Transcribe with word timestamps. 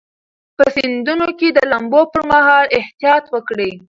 په 0.57 0.63
سیندونو 0.75 1.27
کې 1.39 1.47
د 1.51 1.59
لامبو 1.71 2.01
پر 2.11 2.21
مهال 2.31 2.65
احتیاط 2.79 3.23
وکړئ. 3.33 3.71